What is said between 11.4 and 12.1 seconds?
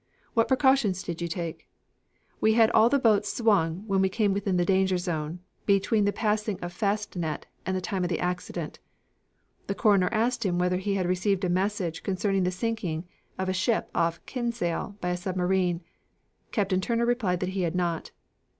a message